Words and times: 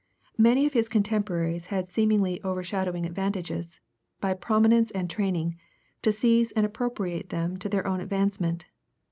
Many 0.39 0.65
of 0.65 0.73
his 0.73 0.89
contemporaries 0.89 1.67
had 1.67 1.87
seemingly 1.87 2.41
overshadowing 2.43 3.05
advantages, 3.05 3.79
by 4.19 4.33
prominence 4.33 4.89
and 4.89 5.07
training, 5.07 5.59
to 6.01 6.11
seize 6.11 6.51
and 6.53 6.65
appropriate 6.65 7.29
them 7.29 7.55
to 7.57 7.69
their 7.69 7.85
own 7.85 8.01
advancement. 8.01 8.65